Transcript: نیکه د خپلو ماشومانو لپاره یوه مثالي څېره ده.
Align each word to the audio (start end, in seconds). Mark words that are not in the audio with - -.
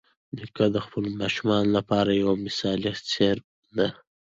نیکه 0.35 0.65
د 0.75 0.77
خپلو 0.85 1.07
ماشومانو 1.21 1.69
لپاره 1.77 2.11
یوه 2.21 2.35
مثالي 2.45 2.91
څېره 3.11 3.41
ده. 3.77 3.87